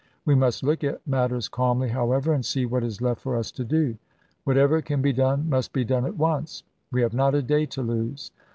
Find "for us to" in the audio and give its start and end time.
3.21-3.63